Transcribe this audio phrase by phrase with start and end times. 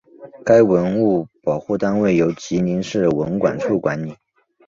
[0.43, 4.15] 该文物保护单位由吉林市文管处管理。